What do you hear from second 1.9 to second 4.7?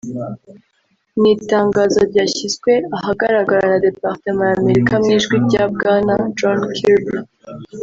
ryashyizwe ahagaragara na Departement